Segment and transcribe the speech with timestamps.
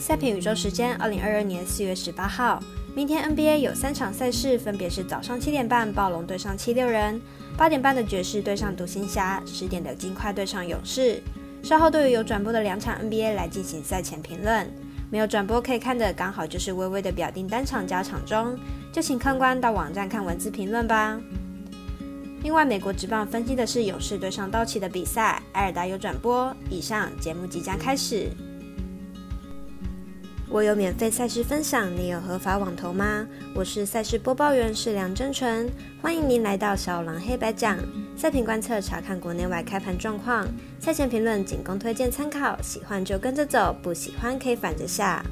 [0.00, 2.58] 赛评宇宙时间，二零二二年四月十八号，
[2.94, 7.20] 明天 NBA 有三场赛事，分别是早上七点半暴龙对上七六人，
[7.54, 11.22] 八点半的爵士对上独行侠，十点的金块对上勇士。
[11.62, 14.66] 稍后对于有转播的两场 NBA 来进行赛前评论，
[15.10, 18.58] 没有转播可以看的刚好就是微微的表定单场加场中，
[18.90, 21.20] 就请看官到网站看文字评论吧。
[22.42, 26.56] 另外，美国职棒分析的是勇士对上道奇的比赛，埃尔达有转播。
[26.70, 28.30] 以上节目即将开始。
[30.52, 33.24] 我有免费赛事分享，你有合法网投吗？
[33.54, 35.70] 我是赛事播报员是梁真纯，
[36.02, 37.78] 欢迎您来到小狼黑白讲
[38.16, 40.44] 赛评观测，查看国内外开盘状况，
[40.80, 45.24] 赛前评论仅供推荐参考，喜欢就跟着走，不喜欢可以反着下。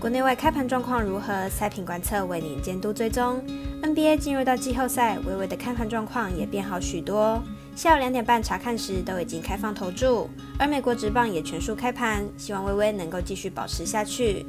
[0.00, 1.48] 国内外开盘状况如何？
[1.48, 3.40] 赛品观测为您监督追踪。
[3.82, 7.40] NBA 进入到季后赛，微微的开盘状况也变好许多。
[7.76, 14.46] 下午两点半查看时都已经开放投注，而美国职棒也全数开盘，希望微微能够继续保持下去。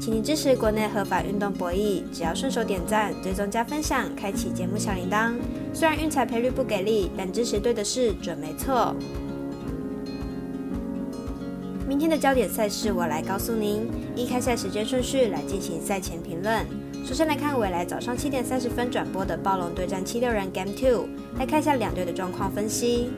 [0.00, 5.34] 请你支持国内合法运动博弈，只要顺手点赞、追踪加分享、开启节目小铃铛。
[5.74, 8.96] 虽然运彩赔率不给力，但支持对的事准没错。
[11.86, 16.66] 明天的焦点赛事我来告诉您，依开赛时间顺序来进行赛前评论。
[17.06, 21.06] 首先来看未来早上七点三十分转播的暴龙对战七六人 Game Two，
[21.38, 23.12] 来看一下两队的状况分析。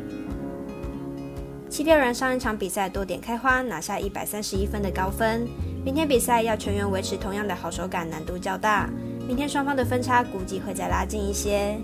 [1.70, 5.48] 七六人上一场比赛多点开花，拿下一百三十一分的高分。
[5.82, 8.90] 明天比赛要全员维持同样的好手感，难度较大。
[9.26, 11.78] 明天双方的分差估计会再拉近一些。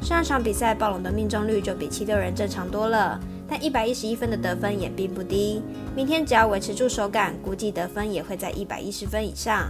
[0.00, 3.18] 上一场比赛暴龙的命中率就比七六人正常多了，
[3.48, 5.62] 但一百一十一分的得分也并不低。
[5.94, 9.68] 明天只要维持住手感，估计得分也会在一百一十分以上。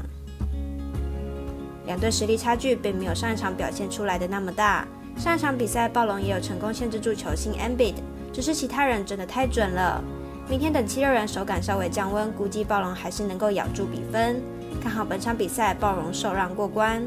[1.87, 4.87] 两队实力差距并没有上一场表现出来的那么大。
[5.17, 7.95] 上一场比赛，暴龙也有成功限制住球星 Ambid，
[8.33, 10.03] 只是其他人真的太准了。
[10.49, 14.41] 明天等七六人手感稍微降温，估计暴龙还是能够咬住比分。
[14.81, 17.03] 看好本场比赛，暴龙受让过关。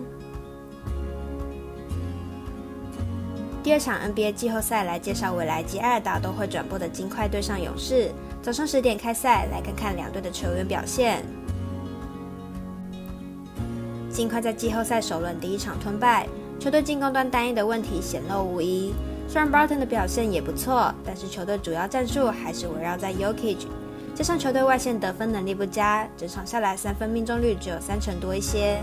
[3.61, 8.09] 第二场 NBA 季后赛来介绍未来及埃尔达都会转播的金块对上勇士，
[8.41, 11.23] 早上十点开赛，来看看两队的球员表现。
[14.09, 16.25] 尽快在季后赛首轮第一场吞败，
[16.57, 18.93] 球队进攻端单一的问题显露无遗。
[19.27, 23.67] 虽然 Barton 的表现也不错，但是球队主要战术还是围绕在 Yokic，
[24.15, 28.79] 加上球队外线得分能力不佳，整场下来三分命中率只有三成多一些。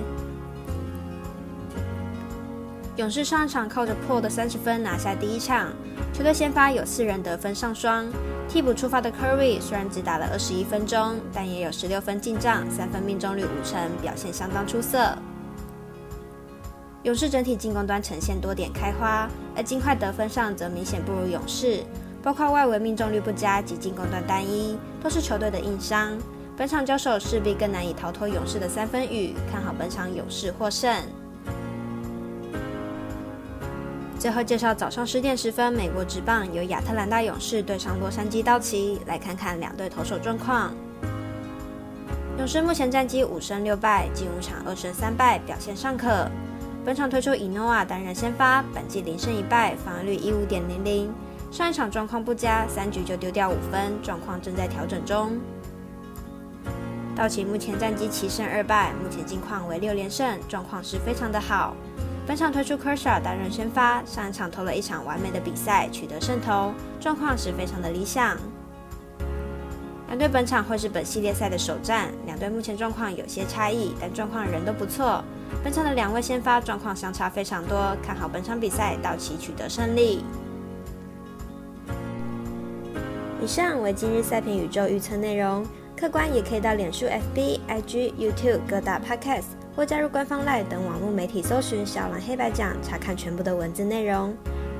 [2.96, 5.70] 勇士上场靠着破的三十分拿下第一场，
[6.14, 8.06] 球队先发有四人得分上双，
[8.48, 15.14] 替补出发的 Curry 虽然只打了二十一分钟，但也有十六分进账，三分命中率五成，表现相当出色。
[17.02, 21.84] 勇士整体进攻端呈现多点开花，而金块得分上则明显不如勇士，
[22.22, 26.16] 包括外围命中率不佳及进攻端单一，都是球队的硬伤。
[26.56, 30.90] 本场交手势必更难以逃脱勇士的三分雨，看好本场勇士获胜。
[34.26, 40.74] 最后介绍早上十点十分，美国职棒由亚特兰大勇士对上洛杉矶道奇，来看看两队投手状况。
[42.36, 46.28] 勇士目前战绩五胜六败，近五场二胜三败，表现尚可。
[46.84, 51.14] 本场推出伊诺瓦担任先发，本季零胜一败，防御率一五点零零。
[51.52, 55.38] 上一场状况不佳，三局就丢掉五分，状况正在调整中。
[57.14, 61.76] 道奇目前战绩七胜二败，目前近况为六连胜，状况是非常的好。
[62.26, 68.36] 本场推出 Kershaw 担任先发，上一场投了一场完美的比赛，取得胜投，状况是非常的理想。
[70.08, 75.22] 两队本场会是本系列赛的首战，两队目前状况有些差异，但状况仍都不错。
[75.62, 80.24] 本场的两位先发状况相差非常多，看好本场比赛道奇取得胜利。
[83.40, 85.64] 以上为今日赛评宇宙预测内容，
[85.96, 89.65] 客观也可以到脸书、FB、IG、YouTube 各大 Podcast。
[89.76, 94.34] 或加入官方 LINE 等网络媒体搜寻“小蓝黑白讲”，查看全部的文字内容。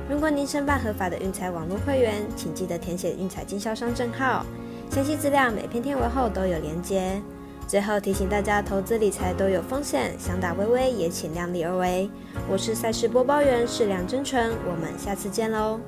[0.09, 4.43] 如果您申办合法的运彩网络会员，请记得填写运彩经销商证号。
[4.89, 7.21] 详细资料每篇天文后都有连接。
[7.67, 12.09] 最后提醒大家，投资理财都有风险，想打微微也请量力而为。
[12.49, 15.79] 我是赛事播报员，是梁真纯，我们下次见喽。